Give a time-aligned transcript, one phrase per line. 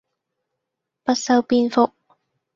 [1.03, 1.93] 不修邊幅